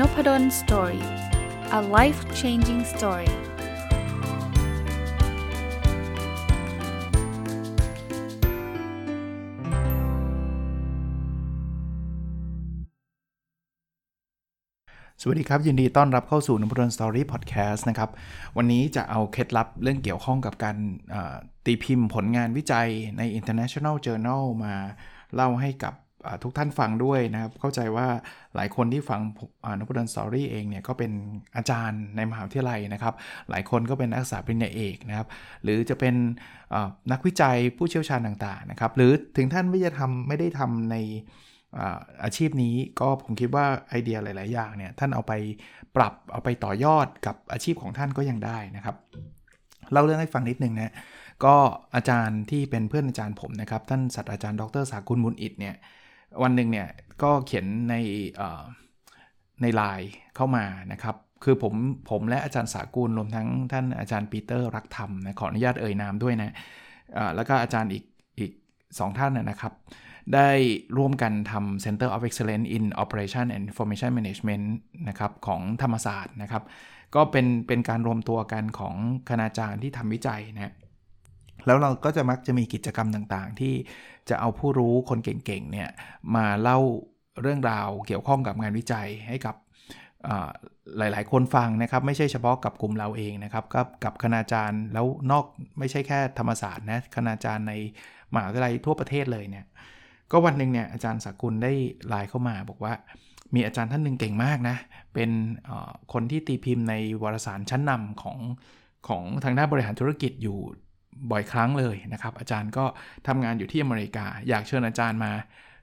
[0.00, 1.04] Nopadol's Story
[1.78, 3.32] a life changing story ส
[15.26, 18.10] วัสดีครับ ยินดีต้อนรับเข้าสู่นพดล Story พอดแคสต์นะครับ
[18.56, 20.76] วันนี้จะเอาเคล็ดลับเรื่องเกี่ยวข้องกับการ
[21.64, 24.74] ตีพิมพ์ผลงานวิจัยใน International Journal มา
[25.34, 25.94] เล่าให้กับ
[26.42, 28.06] ทุกท่านฟังด้วยนะครับ เข้าใจว่า
[28.56, 29.20] หลายคนที่ฟัง
[29.78, 31.12] นพดลสตอรี่เองเนี่ยก็เป็น
[31.56, 33.14] อาจารย์ในมหาวิทยาลัยนะครับ
[33.50, 35.28] หลายคนก็เป็นนักศึกษาปริญญาเอกนะครับ
[35.62, 36.14] หรือจะเป็น
[37.12, 40.96] นักวิจัยผู้เชี่ยวชาญต่างๆนะครับ หรือถึงท่านไม่จะทำไม่ได้ทำใน
[42.24, 45.32] อาชีพนี้ก็ผมคิดว่าไอเดียหลาย ๆ อย่างเนี่ยท่านเอาไป
[45.96, 48.96] ปรับเอาไปต่อยอดกับอาชีพของท่านก็ยังได้นะครับ
[49.92, 50.94] เล่าเรื่องให้ฟังนิดนึงนะ
[51.44, 51.54] ก็
[51.94, 55.74] อาจารย์ที่เป็นเพื่อนอาจารย์ผมนะครับ ท่านศาสตราจารย์ดรสากุลมุนอิดเนี่ย
[56.42, 56.88] วันหนึ่งเนี่ย
[57.22, 57.94] ก็เขียนใน
[59.62, 61.74] ในไลน์เข้ามานะครับ คือผม
[62.10, 66.54] ผมและอาจารย์สากุลรวมทั้งท่านอาจารย์ปีเตอร์รักธรรมนะขออนุญาตเอ่ยนามด้วยนะ
[67.34, 68.04] แล้วก็อาจารย์อีก
[68.38, 68.52] อีก
[68.98, 69.72] สองท่านนะครับ
[70.34, 70.50] ได้
[70.96, 74.66] ร่วมกันทำ Center of Excellence in Operation and Information Management
[75.08, 76.62] นะครับของธรรมศาสตร์นะครับ
[77.14, 78.94] ก็เป็นเป็นการรวมตัวกันของ
[79.28, 80.74] คณาจารย์ที่ทำวิจัยนะ
[81.66, 83.74] แล้วเราก็จะมักจะมีกิจกรรมต่างๆ ที่
[84.28, 85.88] จะเอาผู้รู้คนเก่งๆเนี่ย
[86.36, 86.78] มาเล่า
[87.42, 89.54] เรื่องราวเกี่ยวข้องกับงานวิจัยให้กับ
[90.98, 95.44] หลายๆ คนฟังนะครับ ไม่ใช่เฉพาะกับกลุ่มเราเองนะครับก็กับคณาจารย์แล้วนอก
[95.78, 97.72] ไม่ใช่แค่ธรรมศาสตร์นะคณาจารย์ใน
[98.32, 99.64] มหาวิทยาลัยทั่วประเทศเลยเนี่ย
[100.32, 101.72] ก็วันหนึ่งเนี่ยอาจารย์สากุลได้
[102.08, 102.92] ไลน์เข้ามาบอกว่า
[103.54, 104.76] มีอาจารย์ท่านหนึ่งเก่งมากนะ
[105.14, 105.30] เป็น
[106.12, 108.38] คนที่ตีพิมพ์ในวารสารชั้นนำของ
[109.08, 110.58] ของทางด้านบริหารธุรกิจอยู่
[111.30, 112.84] บ่อยครั้งเลยนะครับ อาจารย์ก็
[113.26, 115.32] ทำงานอยู่ที่อเมริกา อยากเชิญอาจารย์มา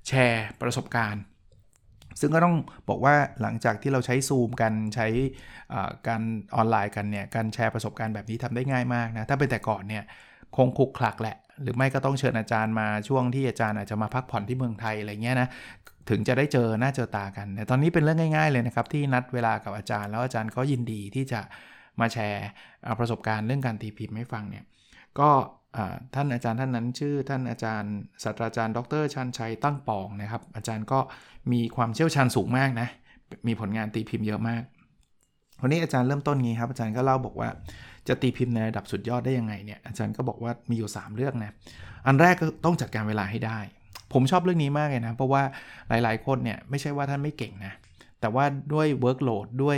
[0.08, 1.24] แชร์ประสบการณ์
[2.20, 2.56] ซึ่งก็ต้อง
[2.90, 5.08] บอกว่าหลังจากที่เราใช้ซูมกันใช้
[6.08, 6.22] การ
[6.56, 10.04] ออนไลน์กันเนี่ยการแชร์ประสบการณ์แบบนี้ทำได้ง่ายมากนะถ้าเป็นแต่ก่อนเนี่ย
[10.58, 15.48] คงคุกคลักแหละ หรือไม่ก็ต้องเชิญอาจารย์มาช่วงที่อาจารย์อาจจะมาพักผ่อนที่เมืองไทยอะไรเงี้ยนะ
[16.10, 21.42] ถึงจะได้เจอหน้าเจอตากันแต่ตอนนี้เป็นเรื่องง่าย ๆเลยนะครับ ที่นัดเวลากับอาจารย์ แล้วอาจารย์ก็ยินดีที่จะ
[22.00, 22.48] มาแชร์
[23.00, 24.64] ประสบการณ์เรื่องการตีพิมพ์ให้ฟังเนี่ย
[25.20, 25.30] ก็
[26.16, 27.94] ท่านอาจารย์ท่านนั้นชื่อท่านอาจารย์
[28.24, 31.00] ศาสตราจารย์ดรชันชัยตั้งปองนะครับ อาจารย์ก็
[31.52, 32.88] มีความเชี่ยวชาญสูงมากนะ
[33.48, 34.64] มีผลงานตีพิมพ์เยอะมาก
[35.62, 37.50] วันนี้อาจารย์เริ่มต้นงี้ครับ อาจารย์ก็เล่าบอกว่า
[38.08, 41.54] จะตีพิมพ์ในระดับสุดยอดได้ยังไงเนี่ย อาจารย์ก็บอกว่ามีอยู่ 3 เรื่องนะ
[42.08, 43.60] อันแรกก็ต้องจัดการเวลาให้ได้
[44.14, 45.44] ผมชอบเรื่องนี้มากเลยนะ เพราะว่า
[45.90, 47.74] หลายๆคนเนี่ยไม่ใช่ว่าท่านไม่เก่งนะ
[48.22, 49.78] แต่ว่าด้วย workload ด้วย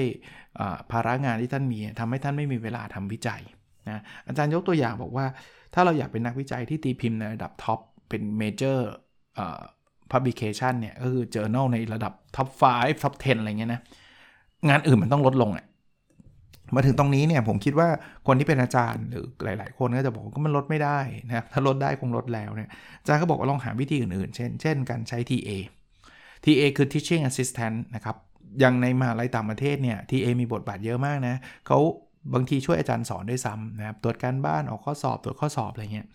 [0.91, 3.41] ภาระงานที่ท่านมีทำให้ท่านไม่มีเวลาทำวิจัย
[3.89, 5.25] นะอาจารย์ยกตัวอย่างบอกว่า
[5.73, 7.79] ถ้าเราอยากเป็นนักวิจัยที่ตีพิมพ์ในระดับ top
[8.09, 8.89] เป็น major
[9.35, 9.61] เอ่อ
[10.11, 13.81] publication เนี่ยก็คือ journal ในระดับ top 5 top 10 อะไรเงี้ยนะ
[14.69, 15.65] งานอื่นมันต้องลดลงอ่ะ
[16.75, 17.89] มาถึงตรงนี้เนี่ยผมคิดว่า
[18.27, 22.69] คนที่เป็นอาจารย์หรือหลาย ๆ คนก็จะบอกก็มันลดไม่ได้นะถ้าลดได้คงลดแล้วเนี่ย
[22.99, 25.51] อาจารย์ก็บอกว่าลองหาวิธีอื่น ๆ เช่น เช่น การใช้ TA
[26.43, 28.15] TA คือ teaching assistant นะครับ
[28.59, 31.35] อย่างในมหาลัยต่างประเทศเนี่ย TA มีบทบาทเยอะมากนะ
[31.67, 31.79] เขา
[32.33, 36.07] บางทีช่วยอาจารย์สอนด้วยซ้ำนะครับตรวจการบ้านออกข้อสอบตรวจข้อสอบอะไรเงี้ย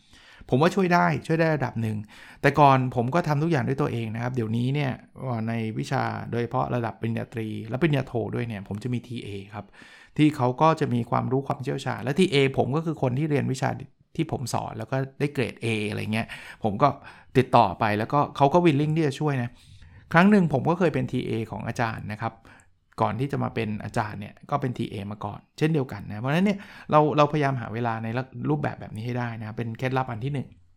[0.49, 1.97] ผมว่าช่วยได้ช่วยได้ระดับหนึ่ง
[2.43, 4.93] แต่ก่อนผมก็ทำทุกอย่างด้วยตัวเองนะครับ เดี๋ยวนี้เนี่ย
[5.49, 9.67] ในวิชาโดยเฉพาะระดับปริญญาตรี และปริญญาโทด้วยเนี่ยผมจะมี TA ครับ
[10.17, 13.69] ที่เขาก็จะมีความรู้ความเชี่ยวชาญและ TA ผมก็คือคนที่เรียนวิชา
[14.17, 16.27] ที่ผมสอนแล้วก็ได้เกรด A อะไรเงี้ย
[16.65, 16.89] ผมก็
[17.37, 19.51] ติดต่อไปแล้วก็เขาก็วิลลิ่งที่จะช่วยนะ
[20.13, 22.33] ครั้งหนึ่งผมก็เคยเป็น TA ของอาจารย์นะครับ
[23.01, 26.59] ก่อนที่จะมาเป็นอาจารย์เนี่ยก็เป็น TA มาก่อน เช่นเดียวกันนะเพราะฉะนั้นเนี่ย
[26.91, 28.09] เราเราพยายามหาเวลาใน
[28.49, 30.33] รูปแบบแบบนี้ให้ได้นะเป็นเคล็ดลับอันที่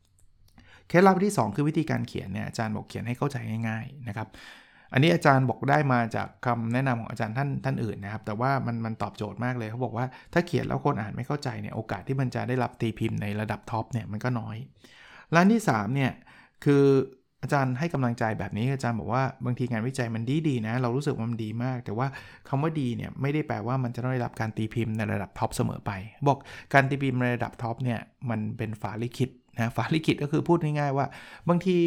[0.07, 4.28] 1 เคล็ดลับที่ 2 คือวิธีการเขียนเนี่ยอาจารย์บอกเขียนให้เข้าใจง่ายๆนะครับ
[4.94, 14.57] อันนี้อาจารย์บอกได้มาจากคำแนะนำของอาจารย์ท่านท่านอื่นนะครับ แต่ว่ามันมันตอบโจทย์มากเลยเขาบอกว่าถ้าเขียนแล้วคนอ่านไม่เข้าใจเนี่ยโอกาสที่มันจะได้รับตีพิมพ์ในระดับ top เนี่ยมันก็น้อย
[15.36, 16.12] ลง อันที่3เนี่ย
[16.65, 16.86] คือ
[17.44, 22.07] อาจารย์ให้กำลังใจแบบนี้อาจารย์บอกว่าบางทีงานวิจัยมันดีดีนะ เรารู้สึกว่ามันดีมาก แต่ว่า
[22.50, 25.92] คำว่าดีเนี่ยไม่ได้แปลว่ามันจะต้องได้รับการตีพิมพ์ในระดับ top เสมอไป
[26.28, 26.38] บอก
[26.74, 28.00] การตีพิมพ์ในระดับ top เนี่ย
[28.30, 31.06] มันเป็นฟ้าลิขิตนะฟ้าลิขิตก็คือพูดง่ายๆว่า
[31.50, 31.78] บางที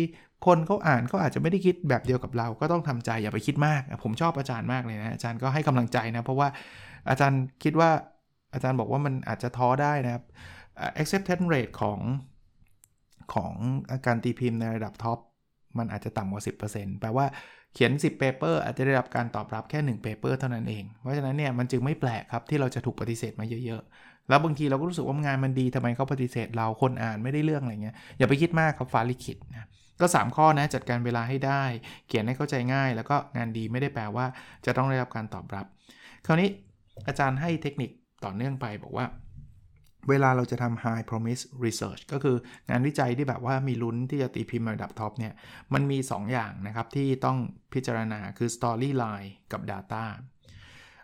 [0.46, 6.48] คนเขาอ่านเขาอาจจะไม่ได้คิดแบบเดียวกับเราก็ต้องทำใจอย่าไปคิดมาก ผมชอบอาจารย์มากเลยนะอาจารย์ก็ให้กำลังใจนะเพราะว่า
[7.10, 7.90] อาจารย์คิดว่า
[8.54, 10.24] อาจารย์บอกว่ามันอาจจะท้อได้นะครับ
[11.00, 12.00] acceptance rate ของ
[13.34, 13.52] ของ
[14.06, 15.18] การตีพิมพ์ในระดับท็อป
[15.78, 17.26] มันอาจจะต่ำกว่า 10%แปลว่า
[17.74, 29.68] เขียน 10 paper อาจจะได้รับการตอบรับแค่ 1 paper เท่านั้นเอง เพราะฉะนั้นเนี่ยมันจึงไม่แปลกครับที่เราจะถูกปฏิเสธมาเยอะๆ แล้วบางทีเราก็รู้สึกว่างานมันดีทำไมเขาปฏิเสธเราคนอ่านไม่ได้เรื่องอะไรเงี้ยอย่าไปคิดมากครับฟ้าลิขิตนะ
[30.00, 31.62] ก็ 3 ข้อนะจัดการเวลาให้ได้
[32.08, 34.26] เขียนให้เข้าใจง่าย แล้วก็งานดีไม่ได้แปลว่า
[34.66, 35.66] จะต้องได้รับการตอบรับ
[36.26, 36.48] คราวนี้
[37.06, 37.90] อาจารย์ให้เทคนิค
[38.24, 39.06] ต่อเนื่องไปบอกว่า
[40.08, 42.36] เวลาเราจะทำ high promise research ก็คือ
[42.70, 45.32] งานวิจัยที่แบบว่ามีลุ้นที่จะตีพิมพ์ระดับ top เนี่ย
[45.74, 47.38] มันมี 2 อย่างนะครับ ที่ต้อง
[47.72, 50.04] พิจารณาคือ storyline กับ data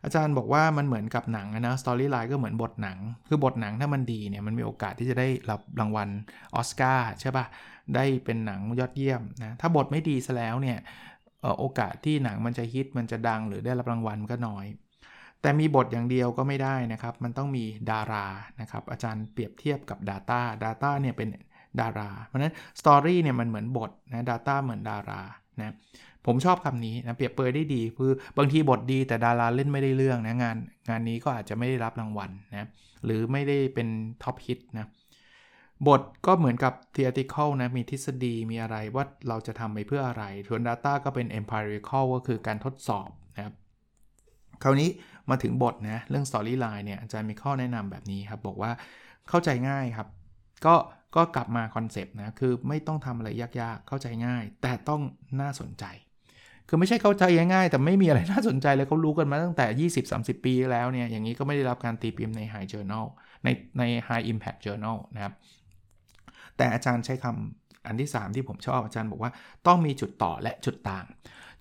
[0.04, 6.08] อาจารย์บอกว่ามันเหมือนกับหนังนะ storyline ก็เหมือนบทหนัง คือบทหนังถ้ามันดีเนี่ยมันมีโอกาสที่จะได้รับรางวัล
[6.54, 7.46] ออสการ์ใช่ปะ่ะ
[7.94, 10.78] ได้เป็นหนังยอดเยี่ยมนะถ้าบทไม่ดีซะแล้วเนี่ย
[11.58, 14.66] โอกาสที่หนังมันจะฮิตมันจะดังหรือได้รับรางวัลก็น้อย
[15.42, 18.26] แต่มีบทอย่างเดียวก็ไม่ได้นะครับ มันต้องมีดารา
[18.60, 21.28] นะครับ อาจารย์เปรียบเทียบกับ Data Data เนี่ยเป็น
[21.80, 25.22] ดารา เพราะนั้นสตอรี่เนี่ยมันเหมือนบทนะ Data เหมือนดารา
[25.60, 25.74] นะ
[26.26, 30.56] ผมชอบคำนี้นะเปรียบเปยได้ดีคือบางทีบทดีแต่ดาราเล่นไม่ได้เรื่องนะงาน
[30.88, 32.68] งานนี้ก็อาจจะไม่ได้รับรางวัลนะ
[33.04, 33.88] หรือไม่ได้เป็น
[34.22, 34.90] top hit นะ
[35.88, 43.54] บทก็เหมือนกับ theoretical นะมีทฤษฎีมีอะไรว่าเราจะทำไปเพื่ออะไรส่วน Data ก็เป็น empirical ก็คือการทดสอบนะครับ
[44.62, 44.90] คราวนี้
[45.30, 48.70] มาถึงบทนะเรื่อง storyline เนี่ยอาจารย์มีข้อแนะนำแบบนี้ครับ บอกว่า
[49.28, 50.08] เข้าใจง่ายครับ
[50.66, 50.74] ก็
[51.16, 55.00] ก็กลับมา concept นะคือไม่ต้องทำอะไรยากๆ เข้าใจง่าย แต่ต้อง
[55.40, 55.86] น่าสนใจ
[56.68, 57.24] คือไม่ใช่เข้าใจ
[57.54, 63.06] ง่ายๆ แต่ไม่มีอะไรน่าสนใจเลยเขารู้กันมาตั้งแต่ 20-30 ปีแล้วเนี่ยอย่างนี้ก็ไม่ได้รับการตีพิมพ์ใน High Journal
[63.44, 63.48] ใน
[63.78, 65.32] ใน High Impact Journal นะครับ
[66.56, 69.32] แต่อาจารย์ใช้คำอันที่ 3 ที่ผมชอบอาจารย์บอกว่า
[69.66, 71.06] ต้องมีจุดต่อและจุดต่าง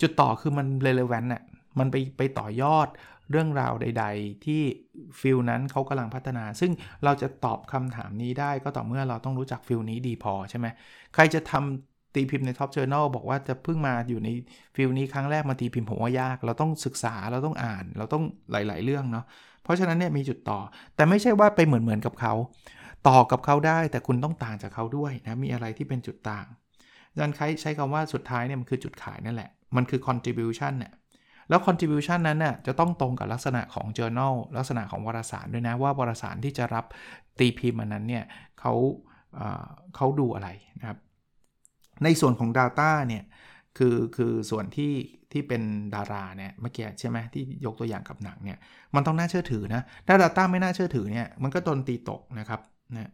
[0.01, 1.43] จุดต่อคือมัน relevant น่ะ
[1.79, 2.87] มันไปไปต่อยอด
[3.31, 4.61] เรื่องราวใด ๆ ที่
[5.19, 6.71] field นั้นเขากำลังพัฒนา ซึ่ง
[7.03, 10.67] เราจะตอบคำถามนี้ได้ก็ต่อเมื่อเราต้องรู้จัก field นี้ดีพอใช่ไหม
[11.13, 14.29] ใครจะทำตีพิมพ์ใน top journal บอกว่าจะเพิ่งมาอยู่ใน
[14.75, 19.25] field นี้ครั้งแรกมาตีพิมพ์ผมว่ายาก เราต้องศึกษาเราต้องอ่าน เราต้องหลาย ๆ เรื่องเนาะ
[19.63, 20.59] เพราะฉะนั้นเนี่ยมีจุดต่อ
[20.95, 22.33] แต่ไม่ใช่ว่าไปเหมือนเหมือนกับเขา
[23.07, 26.45] ต่อกับเขาได้แต่คุณต้องต่างจากเขาด้วยนะมีอะไรที่เป็นจุดต่าง
[27.11, 30.93] อาจารย์ใช้คำว่าสุดท้ายเนี่ยมันคือจุดขายนั่นแหละ มันคือ contribution เนี่ย
[31.51, 36.85] แล้ว contribution นั้นน่ยจะต้องตรงกับลักษณะของ journal ลักษณะของวารสารด้วยนะว่าวารสารที่จะรับ
[37.39, 38.23] ตีพิมพ์มันนั้นเนี่ย
[38.59, 38.73] เขา
[39.95, 40.49] เขาดูอะไร
[40.79, 40.97] นะครับ
[42.03, 43.23] ในส่วนของ Data เนี่ย
[43.77, 44.93] คือคือส่วนที่
[45.31, 45.61] ที่เป็น
[45.95, 48.59] ดาราเนี่ยเมื่อกี้ใช่ไหมที่ยกตัวอย่างกับหนังเนี่ย
[48.95, 52.61] มันต้องน่าเชื่อถือนะถ้า Data ไม่น่าเชื่อถือเนี่ยมันก็โดนตีตกนะครับ
[52.97, 53.11] นะ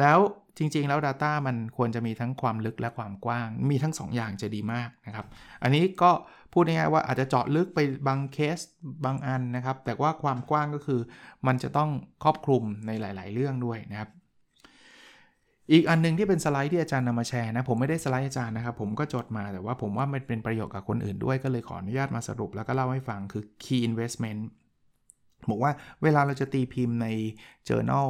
[0.00, 0.18] แล้ว
[0.58, 5.26] จริงๆ แล้ว Data มันควรจะมีทั้งความลึกและความกว้าง มีทั้ง 2ออย่างจะดีมากนะครับ
[5.62, 6.10] อันนี้ก็
[6.52, 8.58] พูดง่ายๆว่าอาจจะเจาะลึกไปบางเคส
[9.04, 11.00] บางอันนะครับ แต่ว่าความกว้างก็คือ
[11.46, 11.90] มันจะต้อง
[12.22, 14.10] ครอบคลุมในหลาย ๆ เรื่องด้วยนะครับ
[15.72, 24.40] อีกอันนึงที่เป็นสไลด์ที่อาจารย์นำมาแชร์นะผมไม่ได้สไลด์อาจารย์นะครับ ผมก็จดมาแต่ว่าผมว่ามันเป็นประโยชน์กับคนอื่นด้วยก็เลยขออนุญาตมาสรุปแล้วก็เล่าให้ฟังคือ key investment
[25.50, 25.72] บอกว่า
[26.02, 27.06] เวลาเราจะตีพิมพ์ใน
[27.68, 28.08] journal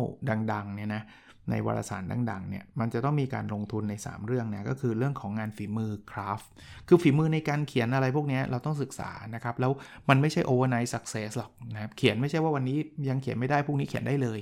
[0.52, 1.02] ดัง ๆ เนี่ยนะ
[1.50, 6.40] ในวารสารดังๆเนี่ยมันจะต้องมีการลงทุนใน 3 เรื่องนะก็คือเรื่องของงานฝีมือคราฟ
[6.88, 9.72] คือฝีมือในการเขียนอะไรพวกนี้เราต้องศึกษานะครับ แล้ว
[10.08, 14.38] มันไม่ใช่ overnight success หรอกนะครับเขียนไม่ใช่ว่าวันนี้ยังเขียนไม่ได้พรุ่งนี้เขียนได้เลย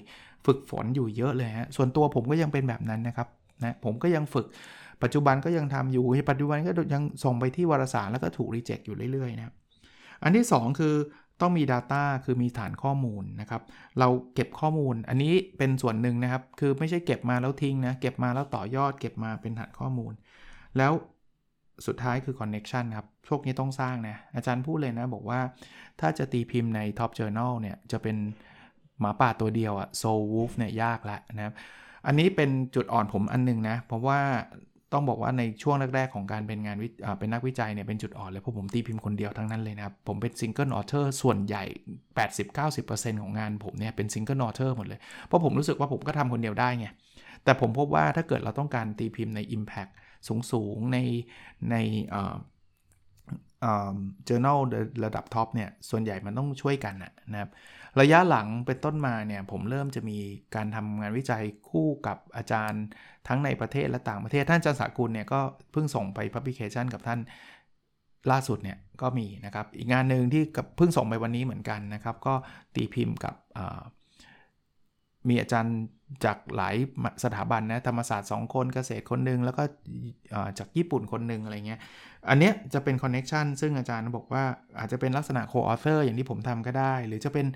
[0.47, 3.29] ฝึกฝนอยู่เยอะเลยฮะส่วนตัวผมก็ยังเป็นแบบนั้นนะครับ
[3.65, 4.47] นะผมก็ยังฝึก
[5.03, 9.55] ปัจจุบันก็ยังทำอยู่ปัจจุบันก็ยังส่งไปที่วารสารแล้วก็ถูกรีเจ็คอยู่เรื่อยๆนะ
[10.23, 10.95] อันที่ 2 คือ
[11.41, 13.63] ต้องมี Data คือมีฐานข้อมูลนะครับ
[13.99, 20.13] เราเก็บข้อมูล อันนี้เป็นส่วนหนึ่งนะครับ คือไม่ใช่เก็บมาแล้วทิ้งนะ เก็บมาแล้วต่อยอด เก็บมาเป็นฐานข้อมูล
[20.77, 20.93] แล้ว
[21.87, 25.41] สุดท้ายคือ connection ครับ พวกนี้ต้องสร้างนะ อาจารย์พูดเลยนะ บอกว่า
[26.01, 28.17] ถ้าจะตีพิมพ์ใน top journal เนี่ย จะเป็น
[29.01, 30.03] หมาป่าตัวเดียวอะโซ
[30.33, 31.55] วูฟเนี่ยยากละนะครับ
[32.07, 34.21] อันนี้เป็นจุดอ่อนผมอันนึงนะ เพราะว่า
[34.93, 41.65] ต้องบอกว่าในช่วงแรก ๆ ของการเป็นงานวิเป็นนักวิจัยเนี่ยเป็นจุดอ่อนเลยเพราะผมตีพิมพ์คนเดียวทั้งนั้นเลยนะครับ ผมเป็น single author ส่วนใหญ่
[42.23, 46.87] 80-90%ของงานผมเนี่ยเป็น single author หมดเลย เพราะผมรู้สึกว่าผมก็ทำคนเดียวได้ไง
[47.45, 49.93] แต่ผมพบว่าถ้าเกิดเราต้องการตีพิมพ์ใน Impact
[50.53, 50.99] สูงๆใน
[51.71, 51.77] ใน
[53.63, 53.65] เ
[54.29, 54.59] journal
[55.05, 57.51] ระดับท็อปเนี่ย ส่วนใหญ่มันต้องช่วยกันนะครับ
[58.01, 60.19] ระยะหลังเป็นต้นมาเนี่ย ผมเริ่มจะมี
[60.55, 62.85] การทำงานวิจัยคู่กับอาจารย์
[63.29, 65.41] ทั้งในประเทศและต่างประเทศ ท่านอาจารย์สากุลเนี่ย ก็
[65.73, 67.21] เพิ่งส่งไปพับลิเคชันกับท่าน
[68.31, 70.43] ล่าสุดเนี่ยก็มีนะครับ อีกงานหนึ่งที่
[70.77, 72.35] เพิ่งส่งไปวันนี้เหมือนกันนะครับ ก็
[72.75, 73.35] ตีพิมพ์กับ
[75.29, 75.77] มีอาจารย์
[76.25, 76.77] จากหลาย
[77.25, 79.63] สถาบันนะธรรมศาสตร์2คนเกษตรคนหนึ่งแล้วก็
[80.59, 81.81] จากญี่ปุ่นคนหนึ่งอะไรเงี้ย
[82.31, 84.45] อันเนี้ยจะเป็น connection ซึ่งอาจารย์บอกว่า
[84.79, 87.47] อาจจะเป็นลักษณะโคออเ u อร์อย่างที่ผมทำก็ได้ หรือจะเป็น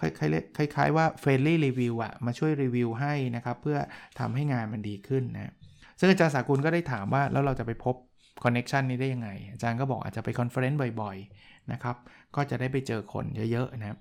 [0.00, 3.78] คล้ายๆว่า friendly review อะมาช่วยรีวิวให้นะครับ เพื่อ
[4.18, 5.52] ทำให้งานมันดีขึ้นนะ
[5.98, 7.96] ซึ่งอาจารย์สากุลก็ได้ถามว่าแล้วเราจะไปพบ
[8.44, 11.96] connection นี้ได้ยังไง อาจารย์ก็บอกอาจจะไป conference บ่อยๆนะครับ
[12.36, 13.98] ก็จะได้ไปเจอคนเยอะๆนะครับ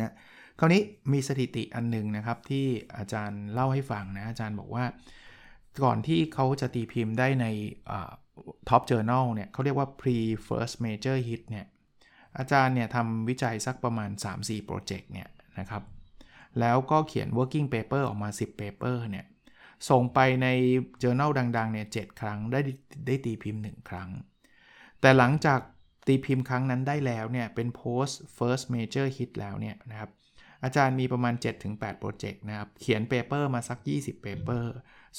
[0.00, 0.12] นะ
[0.58, 4.84] คราวนี้มีสถิติอันหนึ่งนะครับที่อาจารย์เล่าให้ฟังนะ อาจารย์บอกว่า
[5.84, 7.46] ก่อนที่เขาจะตีพิมพ์ได้ใน
[8.68, 10.16] ท็อปเจอ r n a l เนี่ยเขาเรียกว่า pre
[10.48, 11.66] first major hit เนี่ย
[12.38, 15.82] อาจารย์เนี่ยทำวิจัยสักประมาณ 3-4 project เนี่ยนะครับ
[16.60, 19.26] แล้วก็เขียน working paper ออกมา 10 paper เนี่ย
[19.90, 20.46] ส่งไปใน
[21.02, 22.60] journal ดังๆเนี่ย7ครั้งได้
[23.06, 24.08] ได้ตีพิมพ์ 1 ครั้ง
[25.00, 25.60] แต่หลังจาก
[26.06, 30.10] ตีพิมพ์ครั้งนั้นได้แล้วเนี่ยเป็น post first major hit แล้วเนี่ยนะครับ
[30.64, 31.34] อาจารย์มีประมาณ
[31.66, 34.64] 7-8 project นะครับ เขียน paper มาสัก 20 paper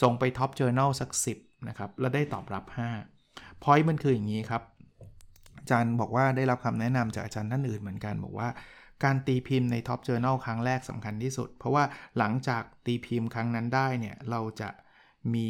[0.01, 2.65] ส่งไป top journal สัก 10 นะครับ แล้วได้ตอบรับ
[3.15, 4.63] 5 point มันคืออย่างนี้ครับ
[5.59, 8.49] อาจารย์บอกว่าได้รับคำแนะนำจากอาจารย์ท่านอื่นเหมือนกัน บอกว่า
[9.03, 11.83] การตีพิมพ์ใน top journal ครั้งแรกสำคัญที่สุด เพราะว่า
[12.17, 14.69] หลังจากตีพิมพ์ครั้งนั้นได้เนี่ย เราจะ
[15.33, 15.49] มี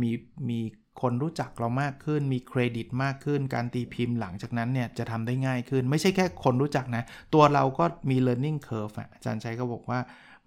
[0.00, 0.10] มี
[0.48, 0.60] มี
[1.02, 7.02] คนรู้จักเรามากขึ้น มีเครดิตมากขึ้น การตีพิมพ์หลังจากนั้นเนี่ยจะทำได้ง่ายขึ้น ไม่ใช่แค่คนรู้จักนะ
[7.34, 9.98] ตัวเราก็มี learning curve อาจารย์ชัยก็บอกว่า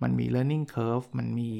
[0.02, 1.52] มันมี learning curve มันมี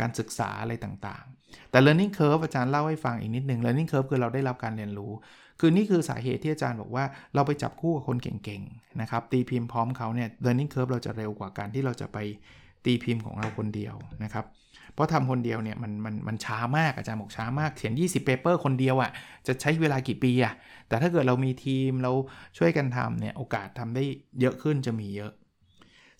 [0.00, 5.12] การศึกษาอะไรต่างๆ แต่ learning curve อาจารย์เล่าให้ฟังอีกนิดนึง learning curve คือเราได้รับการเรียนรู้
[5.60, 7.04] คือนี่คือสาเหตุที่อาจารย์บอกว่า
[7.34, 12.18] เราไปจับคู่กับคนเก่งๆ นะครับ ตีพิมพ์พร้อมเขาเนี่ย learning curve เราจะเร็วกว่าการที่เราจะไป
[12.84, 14.44] ตีพิมพ์ของเราคนเดียวนะครับ
[14.92, 19.10] เพราะทำคนเดียวเนี่ยมันมันมันช้ามากอาจารย์บอกช้ามากเขียน 20 paper คนเดียวอะ่ะ
[19.46, 20.54] จะใช้เวลากี่ปีอะ่ะ
[20.88, 22.12] แต่ถ้าเกิดเรามีทีมเรา
[22.58, 24.04] ช่วยกันทำเนี่ยโอกาสทำได้
[24.40, 25.32] เยอะขึ้นจะมีเยอะ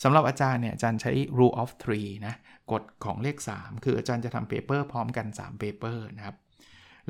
[0.02, 2.34] สำหรับอาจารย์เนี่ยอาจารย์ใช้ rule of three นะ
[2.72, 6.36] กฎของเลข 3 คืออาจารย์จะทำ paper พร้อมกัน3 paper นะครับ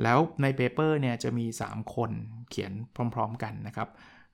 [0.03, 2.11] แล้วใน paper เนี่ยจะมี 3 คน
[2.49, 2.71] เขียน
[3.15, 3.89] พร้อม ๆกันนะครับ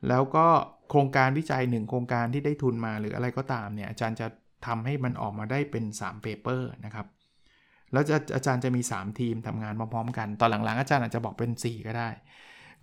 [0.10, 0.48] แล้วก็
[0.90, 4.28] โครงการวิจัย 1 โครงการที่ได้ทุนมาหรืออะไรก็ตามเนี่ยอาจารย์จะ
[4.68, 7.08] ทำให้มันออกมาได้เป็น3เปเปอร์นะครับ
[7.96, 12.10] แล้วอาจารย์จะมี 3 ทีมทำงานพร้อมๆ กัน ตอนหลังๆ อาจารย์อาจจะบอกเป็น 4 ก็ได้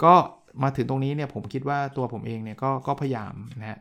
[0.03, 0.15] ก็
[0.63, 3.79] มาถึงตรงนี้เนี่ยผมคิดว่าตัวผมเองเนี่ยก็ก็พยายามนะ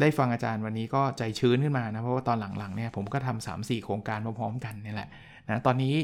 [0.00, 5.08] ได้ฟังอาจารย์วันนี้ก็ใจชื้นขึ้นมานะ เพราะว่าตอนหลังๆเนี่ยผมก็ทำ3 4 โครงการพร้อมๆ กันนี่แหละ
[5.48, 5.94] นะตอนนี้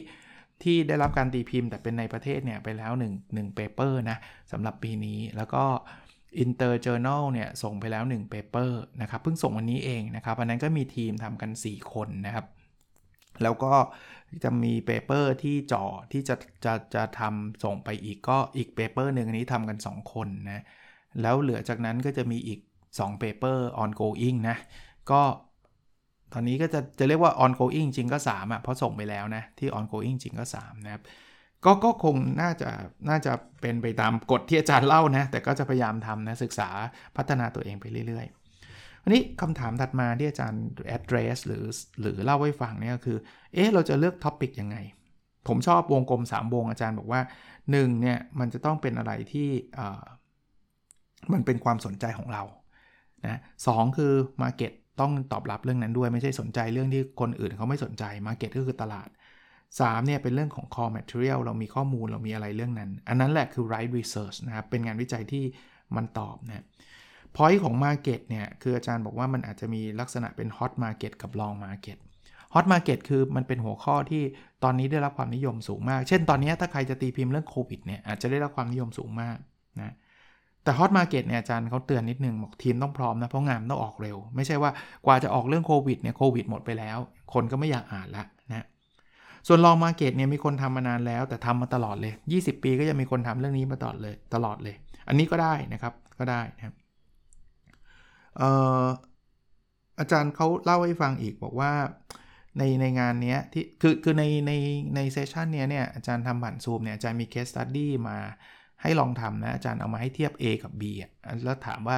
[0.63, 4.17] ที่ได้รับการตีพิมพ์แต่เป็นในประเทศเนี่ยไปแล้ว1 1 paper นะ
[4.53, 5.65] สำหรับปีนี้แล้วก็
[6.45, 12.47] Inter Journal เนี่ยส่งไปแล้ว 1 paper นะครับเพิ่งส่งวันนี้เองนะครับอันนั้นก็มีทีมทำกัน 4 คนนะครับ
[13.43, 13.75] แล้วก็
[14.45, 20.65] จะมี paper ที่จ่อที่จะจะจะทำส่งไปอีกก็อีก paper หนึ่งอันนี้ทำกัน 2 คนนะ
[21.23, 24.57] แล้วเหลือจากนั้นก็จะมีอีก2 paper ongoing นะ
[25.11, 25.23] ก็
[26.33, 31.03] ตอนนี้ก็จะจะเรียกว่า ongoing จริงก็ 3 อะ เพราะส่งไปแล้วนะ ที่ ongoing จริงก็ 3 นะครับ
[31.65, 32.71] ก็ก็คงน่าจะ
[33.09, 36.69] น่าจะเป็นไปตามกฎที่อาจารย์เล่านะ แต่ก็จะพยายามทำนะ ศึกษา
[37.17, 38.40] พัฒนาตัวเองไปเรื่อยๆ
[39.03, 40.65] วันนี้คำถามถัดมาที่อาจารย์
[40.97, 41.65] address หรือ
[42.01, 43.19] หรือเล่าให้ฟังเนี่ยคือ
[43.55, 44.77] เอ๊ะ เราจะเลือกท็อปิกยังไง
[45.49, 47.21] ผมชอบวงกลม 3 วงอาจารย์บอกว่า
[47.61, 49.49] 1 เนี่ย มันจะต้องเป็นอะไรที่
[51.33, 52.43] มันเป็นความสนใจของเรา
[53.27, 59.09] นะสคือ Market ต้องตอบรับเรื่องนั้นด้วยไม่ใช่สนใจเรื่องที่คนอื่นเขาไม่สนใจ Market ก็คือตลาด
[59.59, 65.45] 3เนี่ยเป็นเรื่องของ core material เรามีข้อมูลเรามีอะไรเรื่องนั้น อันนั้นแหละคือ right research นะครับ เป็นงานวิจัยที่
[65.97, 66.65] มันตอบนะ
[67.37, 71.99] point ของ market เนี่ยคืออาจารย์บอกว่ามันอาจจะมีลักษณะเป็น hot market กับ long market
[72.55, 74.23] hot market คือมันเป็นหัวข้อที่
[74.65, 79.37] ตอนนี้ได้รับความนิยมสูงมาก เช่นตอนนี้ถ้าใครจะตีพิมพ์เรื่องโควิดเนี่ยอาจจะได้รับความนิยมสูงมาก
[79.81, 79.95] นะ
[80.65, 84.71] แต่ฮอตมาเก็ตเนี่ยอาจารย์เขาเตือนนิดนึงบอกทีมต้องพร้อมนะ เพราะงานต้องออกเร็ว ไม่ใช่ว่า
[85.07, 86.99] กว่าจะออกเรื่องโควิดเนี่ยโควิดหมดไปแล้ว
[87.35, 88.67] คนก็ไม่อยากอ่านละนะ
[89.47, 94.77] ส่วน long market เนี่ยมีคนทำมานานแล้ว แต่ทำมาตลอดเลย 20 ปีก็ยังมีคนทำเรื่องนี้มาตลอดเลยตลอดเลย
[95.09, 96.75] อันนี้ก็ได้นะครับก็ได้นะครับ
[99.99, 101.73] อาจารย์เขาเล่าให้ฟังอีกบอกว่า
[102.59, 104.53] ในในงานนี้ที่คือคือในใน
[104.97, 108.17] ใน session นี้เนี่ยอาจารย์ทำผ่านซูมเนี่ยอาจารย์มี case study มา
[108.83, 111.13] ให้ลองทำนะ อาจารย์เอามาให้เทียบ A กับ B อะ
[111.45, 111.97] แล้วถามว่า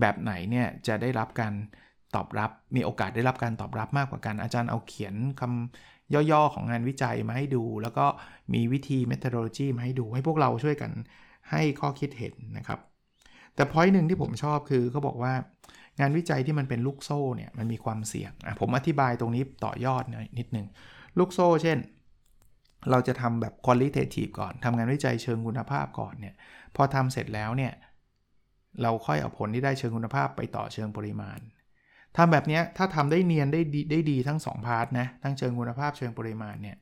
[0.00, 1.54] แบบไหนเนี่ยจะได้รับการ
[2.14, 8.06] ตอบรับมีโอกาสได้รับการตอบรับมากกว่ากัน อาจารย์เอาเขียนคำย่อๆของงานวิจัยมาให้ดู แล้วก็
[8.54, 10.90] มีวิธี methodology มาให้ดูให้พวกเราช่วยกัน
[11.50, 12.80] ให้ข้อคิดเห็นนะครับ
[13.56, 15.34] แต่พอยต์หนึ่งที่ผมชอบคือเขาบอกว่า
[16.00, 20.02] งานวิจัยที่มันเป็นลูกโซ่เนี่ยมันมีความเสี่ยงผมอธิบายตรงนี้ต่อยอด
[20.38, 20.66] นิดนึง
[21.18, 21.78] ลูกโซ่เช่น
[22.90, 26.34] เราจะทำแบบ qualitative ก่อนทำงานวิจัยเชิงคุณภาพก่อนเนี่ย
[26.76, 27.72] พอทำเสร็จแล้วเนี่ย
[28.82, 31.38] เราค่อยเอาผลที่ได้เชิงคุณภาพไปต่อเชิงปริมาณ
[32.16, 36.76] ทำแบบนี้ถ้าทำได้เนียนได้ดีได้ดีทั้ง 2 part นะทั้งเชิงคุณภาพเชิงปริมาณเนี่ย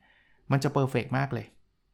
[0.51, 1.45] มันจะ perfect มากเลย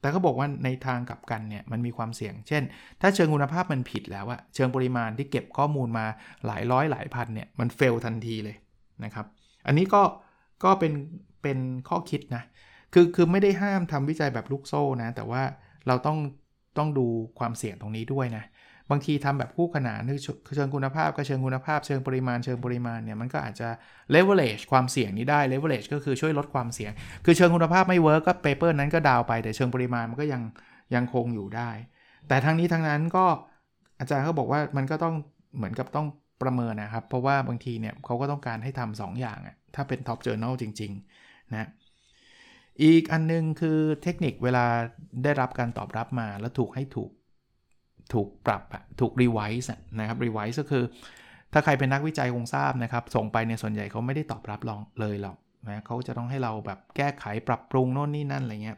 [0.02, 2.64] แต่ก็บอกว่าในทางกลับกันเนี่ยมันมีความเสี่ยง เช่น
[3.02, 6.06] ถ้าเชิงคุณภาพมันผิดแล้วอะเชิงปริมาณที่เก็บข้อมูลมา
[6.46, 8.58] หลายร้อยหลายพันเนี่ยมัน fail ทันทีเลย
[9.04, 9.26] นะครับ
[9.68, 10.02] อันนี้ก็
[10.64, 10.94] ก็เป็น
[11.42, 12.44] เป็นข้อคิดนะ
[12.94, 15.42] คือคือไม่ได้ห้ามทำวิจัยแบบลูกโซ่นะ แต่ว่า
[15.88, 16.18] เราต้อง
[16.78, 17.08] ต้องดู
[17.40, 18.44] ความเสี่ยงตรงนี้ด้วยนะ
[18.92, 23.70] บางทีทำแบบคู่ขนานคือเชิงคุณภาพก็เชิงคุณภาพเชิงปริมาณเชิงปริมาณเนี่ยมันก็อาจจะ
[24.14, 26.92] leverage ความเสี่ยงนี้ได้ leverage ก็คือช่วยลดความเสี่ยง
[27.26, 30.42] คือเชิงคุณภาพไม่ work ก็ paper นั้นก็ down ไปแต่เชิงปริมาณมันก็ยัง
[30.96, 31.70] ยังคงอยู่ได้
[32.28, 33.26] แต่ทั้งนี้ทั้งนั้นก็
[34.00, 35.16] อาจารย์เขาบอกว่ามันก็ต้อง
[35.58, 36.08] เหมือนกับต้อง
[36.42, 40.92] ประเมินนะครับ เพราะว่าบางทีเนี่ยเขาก็ต้องการให้ทำ2อย่างอะถ้าเป็น top journal จริง
[41.24, 41.70] ๆ นะ
[42.84, 44.66] อีกอันนึงคือเทคนิคเวลา
[45.24, 47.12] ได้รับการตอบรับมาแล้วถูกให้ถูก
[48.14, 50.84] ถูกปรับอะถูก revise นะครับ revise ก็คือ
[51.54, 55.38] ถ้าใครเป็นนักวิจัยคงทราบนะครับ ส่งไปในส่วนใหญ่เขาไม่ได้ตอบรับลองเลยหรอก
[55.68, 58.78] นะเขาจะต้องให้เราแบบแก้ไขปรับปรุงโน่นนี่นั่นอะไรเงี้ย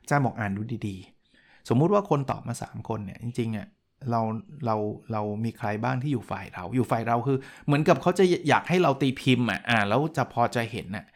[0.00, 3.66] อาจารย์บอกอ่านดูดีๆ สมมุติว่าคนตอบมา 3 คนเนี่ยจริงๆอะ
[4.10, 4.20] เรา
[4.66, 4.76] เรา
[5.12, 11.06] เรามีใครบ้างที่อยู่ฝ่ายเรา อยู่ฝ่ายเราคือ เหมือนกับเขาจะอยากให้เราตีพิมพ์อะอ่าแล้วจะพอจะเห็นน่ะ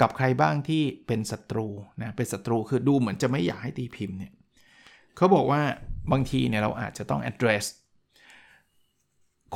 [0.00, 1.66] กับใครบ้างที่เป็นศัตรู
[2.02, 4.32] นะเป็นศัตรูคือดูเหมือนจะไม่อยากให้ตีพิมพ์เนี่ย
[5.16, 5.62] เขาบอกว่า
[6.12, 7.64] บางทีเนี่ยเราอาจจะต้อง address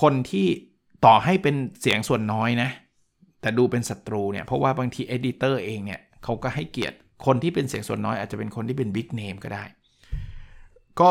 [0.02, 0.46] คนที่
[1.04, 2.70] ต่อให้เป็นเสียงส่วนน้อยนะ
[3.40, 9.64] แต่ดูเป็นศัตรูเนี่ย เพราะว่าบางที editor เองเนี่ยเขาก็ให้เกียรติคนที่เป็นเสียงส่วนน้อยอาจจะเป็นคนที่เป็น big name ก็ได้
[11.00, 11.10] ก็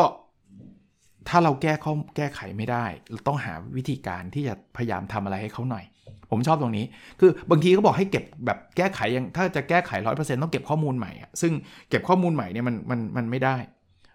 [1.28, 5.84] ถ้าเราแก้ข้อแก้ไขไม่ได้ เราต้องหาวิธีการที่จะพยายามทำอะไรให้เขาหน่อย
[6.30, 6.84] ผมชอบตรงนี้
[7.20, 11.52] คือบางทีก็บอกให้เก็บแบบแก้ไขยังถ้าจะแก้ไขร้อยเปอร์เซ็นต์ต้องเก็บข้อมูลใหม่ ซึ่ง
[11.90, 13.56] เก็บข้อมูลใหม่เนี่ยมันมันมันไม่ได้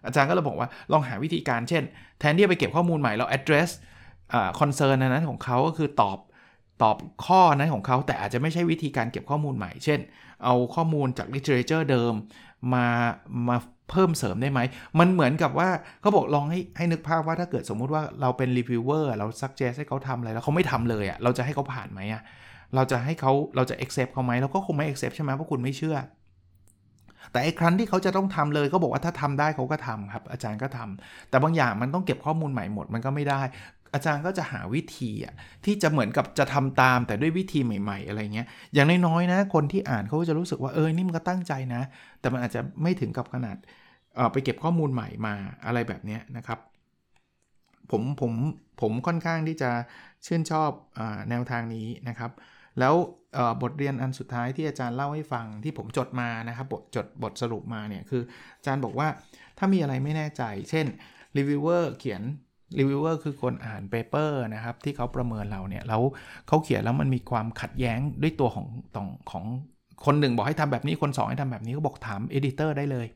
[0.06, 1.82] อาจารย์ก็เลยบอกว่าลองหาวิธีการเช่น
[2.20, 3.70] แทนที่จะไปเก็บข้อมูลใหม่เรา address
[4.32, 6.18] อ concern นั้นของเขาก็คือตอบ
[6.82, 6.96] ตอบ
[7.26, 10.00] ข้อนั้นของเขาแต่อาจจะไม่ใช่วิธีการเก็บข้อมูลใหม่ เช่น
[10.44, 12.12] เอาข้อมูลจาก literature เดิม
[12.74, 12.86] มา
[13.48, 13.56] มา
[13.90, 14.60] เพิ่มเสริมได้ไหม
[14.98, 15.68] มันเหมือนกับว่า
[16.00, 22.22] เขาบอกลองให้ให้นึกภาพว่าถ้าเกิดสมมุติว่าเราเป็นรีวิวเวอร์เราซักเจสให้เขาทำอะไรแล้วเขาไม่ทำเลยอะ่ะเราจะให้เขาผ่านไหมอะ่ะ
[22.74, 25.96] เราจะให้เขาเราจะ accept เขาไหมเราก็คงไม่ accept ใช่ไหมเพราะคุณไม่เชื่อ
[27.32, 33.40] แต่ไอ้ครั้นที่เขาจะต้องทำเลยก็บอกว่าถ้าทำได้เขาก็ทำครับ อาจารย์ก็ทำแต่บางอย่างมันต้องเก็บข้อมูลใหม่หมดมันก็ไม่ได้
[33.94, 41.82] อาจารย์ก็จะหาวิธีอะที่จะเหมือนกับจะทำตามแต่ด้วยวิธีใหม่ ๆ อะไรเงี้ยอย่างน้อยๆนะ คนที่อ่านเขาจะรู้สึกว่าเออนี่มันก็ตั้งใจนะ
[42.20, 43.56] แต่มันอาจจะไม่ถึงกับขนาด
[44.14, 45.34] เออไปเก็บข้อมูลใหม่มา
[45.66, 46.58] อะไรแบบนี้นะครับ
[47.90, 48.32] ผมผม
[48.80, 49.70] ผมค่อนข้างที่จะ
[50.26, 52.30] ชื่นชอบอแนวทางนี้นะครับ
[52.80, 52.94] แล้ว
[53.62, 58.22] บทเรียนอันสุดท้ายที่อาจารย์เล่าให้ฟังที่ผมจดมานะครับบทจดบทสรุปมาเนี่ยคือ
[58.58, 59.08] อาจารย์บอกว่า
[59.58, 60.86] ถ้ามีอะไรไม่แน่ใจ เช่น
[61.36, 62.22] reviewer เขียน
[62.78, 66.02] reviewer คือคนอ่าน paper นะครับที่เขาประเมินเราเนี่ยแล้ว
[66.48, 69.44] เขาเขียนแล้วมันมีความขัดแย้งด้วยตัวของตองของ
[70.04, 73.06] คนหนึ่งบอกให้ทำแบบนี้คน 2 ให้ทำแบบนี้ก็บอกถามเอดิเตอร์ได้เลย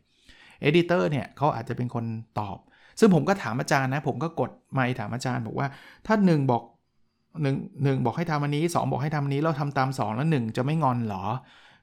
[0.62, 2.04] เอดิเตอร์เนี่ยเขาอาจจะเป็นคน
[2.40, 2.58] ตอบ
[3.00, 5.68] ซึ่งผมก็ถามอาจารย์นะ ผมก็กดไมค์ถามอาจารย์บอกว่า
[6.06, 6.62] ถ้าหนึ่งบอก
[7.42, 11.24] หนึ่งหนึ่งบอกให้ทำอันนี้ 2 บอกให้ทำอันนี้เราทำตาม 2 แล้ว 1 จะไม่งอนหรอ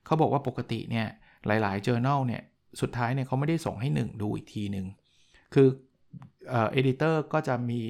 [0.05, 1.07] เขาบอกว่าปกติเนี่ย
[1.47, 2.41] หลาย ๆ journal เนี่ย
[2.81, 4.85] สุดท้ายเนี่ยเขาไม่ได้ส่งให้ 1 ดูอีกทีหนึ่ง
[5.53, 5.67] คือ
[6.49, 7.81] เอ่อ editor ก็จะมี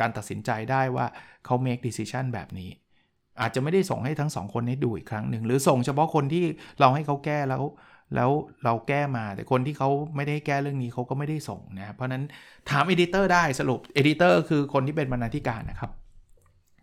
[0.00, 1.06] การตัดสินใจได้ว่า
[1.44, 2.70] เขา make decision แบบนี้
[3.40, 6.44] อาจจะไม่ได้ส่งให้ทั้ง 2 คนนี้ดูอีกครั้งหนึ่งหรือส่งเฉพาะคนที่
[6.80, 7.62] เราให้เขาแก้แล้ว
[8.16, 8.30] แล้ว
[8.64, 12.22] เราแก้มาแต่คนที่เขาไม่ได้แก้เรื่องนี้เขาก็ไม่ได้ส่งนะเพราะนั้น
[12.70, 15.90] ถาม editor ได้สรุป editor คือคนที่เป็นบรรณาธิการนะครับ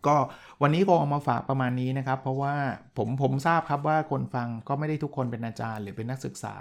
[0.06, 0.16] ก็
[0.62, 2.54] วันนี้ก็เอามาฝากประมาณนี้นะครับ เพราะว่า
[2.98, 6.56] ผมผมทราบครับว่าคนฟังก็ไม่ได้ทุกคนเป็นอาจารย์ หรือเป็นนักศึกษา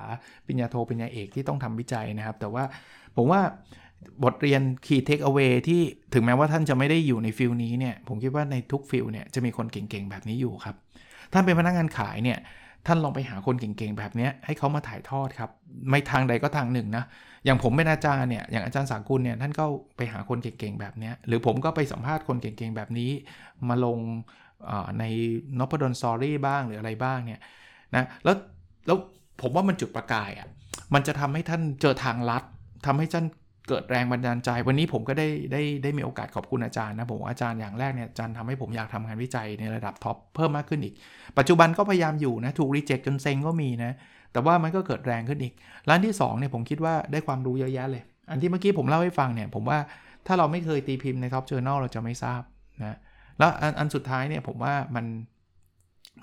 [0.45, 2.63] ปริญญาโทปริญญาเอกที่ต้องทำวิจัยนะครับ แต่ว่า
[3.15, 3.41] ผมว่า
[4.23, 5.81] บทเรียน key takeaway ที่
[6.13, 10.75] ถึงแม้ว่าท่านจะไม่ได้อยู่ใน field นี้เนี่ยผมคิดว่าในทุก field เนี่ยจะมีคนเก่งๆแบบนี้อยู่ครับ
[11.33, 12.39] ท่านเป็นพนักงานขายเนี่ย
[12.87, 15.49] ท่านลองไปหาคนเก่งๆแบบนี้ให้เขามาถ่ายทอดครับ
[15.89, 17.03] ไม่ทางใดก็ทางหนึ่งนะ
[17.45, 19.65] อย่างผมเป็นอาจารย์เนี่ย อย่างอาจารย์สากุลเนี่ย ท่านก็
[19.97, 23.11] ไปหาคนเก่งๆแบบนี้ หรือผมก็ไปสัมภาษณ์คนเก่งๆแบบนี้
[23.69, 23.99] มาลง
[24.99, 25.03] ใน
[25.59, 27.41] นพดล story บ้างหรืออะไรบ้างเนี่ย
[27.95, 28.35] นะ แล้ว
[28.87, 28.97] แล้ว
[29.41, 30.47] ผมว่ามันจุดประกายอะ่ะ
[30.93, 32.43] มันจะทำให้ท่านเจอทางลัด
[32.85, 33.25] ทำให้ท่าน
[33.67, 40.93] เกิดแรงบันดาลใจ วันนี้ผมก็ได้ได้ได้มีโอกาสขอบคุณอาจารย์นะผมอาจารย์อย่างแรกเนี่ยอาจารย์ทำให้ผมอยากทำงานวิจัยในระดับ top เพิ่มมากขึ้นอีก
[41.37, 43.91] ปัจจุบันก็พยายามอยู่นะถูก reject จนเซ็งก็มีนะ
[44.31, 45.53] แต่ว่ามันก็เกิดแรงขึ้นอีก
[45.89, 49.79] อันที่2เนี่ยผมคิดว่าได้ความรู้เยอะแยะเลย อันที่เมื่อกี้ผมเล่าให้ฟังเนี่ยผมว่า
[50.27, 52.41] ถ้าเราไม่เคยตีพิมพ์ใน top journal เราจะไม่ทราบ
[52.81, 52.97] นะ
[53.37, 55.05] แล้วอันอันสุดท้ายเนี่ยผมว่ามัน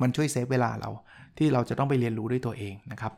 [0.02, 0.90] มันช่วย save เวลาเรา
[1.38, 3.12] ที่เราจะต้องไปเรียนรู้ด้วยตัวเองนะครับ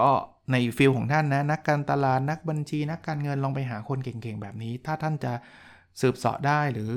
[0.00, 0.10] ก็
[0.52, 5.32] ใน field ของท่านนะ นักการตลาดนักบัญชีนักการเงินลองไปหาคนเก่งๆ แบบนี้ ถ้าท่านจะ
[6.00, 6.90] สืบเสาะได้หรือ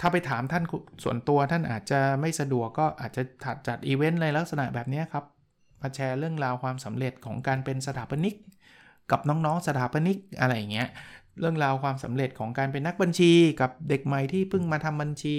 [0.00, 0.64] ถ้าไปถามท่าน
[1.04, 5.24] ส่วนตัวท่านอาจจะไม่สะดวกก็อาจจะถัดจัดอีเวนต์ในลักษณะแบบนี้ครับ
[5.80, 8.34] มาแชร์เรื่องราวความสำเร็จของการเป็นสถาปนิก
[9.10, 10.88] กับน้องๆสถาปนิกอะไรอย่างเงี้ย
[11.40, 15.36] เรื่องราวความสำเร็จของการเป็นนักบัญชี กับเด็กใหม่ที่เพิ่งมาทำบัญชี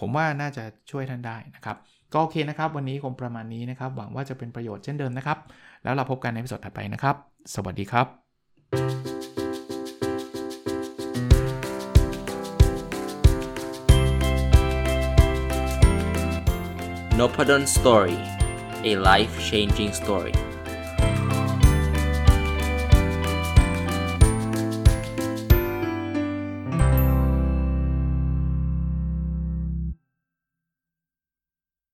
[0.00, 1.76] ผมว่าน่าจะช่วยท่านได้นะครับ
[2.12, 5.38] ก็โอเคนะครับ วันนี้คงประมาณนี้นะครับ หวังว่าจะเป็นประโยชน์เช่นเดิมนะครับ
[5.84, 7.16] แล้วเราพบกันในพิสดถัดไปนะครับ
[7.54, 8.06] สวัสดีครับ
[17.18, 18.18] n o p a d o n Story
[18.90, 20.51] a life changing story